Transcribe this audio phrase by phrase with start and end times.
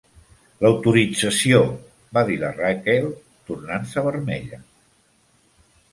[0.61, 1.59] "L"autorització!"
[2.19, 3.07] va dir la Rachael,
[3.51, 4.63] tornant-se vermella.